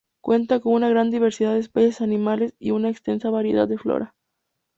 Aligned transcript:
Cuenta 0.19 0.59
con 0.61 0.73
una 0.73 0.89
gran 0.89 1.11
diversidad 1.11 1.53
de 1.53 1.59
especies 1.59 2.01
animales 2.01 2.55
y 2.57 2.71
una 2.71 2.89
extensa 2.89 3.29
variedad 3.29 3.67
de 3.67 3.77
flora. 3.77 4.15